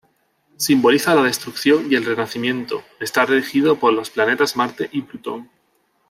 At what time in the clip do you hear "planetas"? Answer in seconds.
4.09-4.55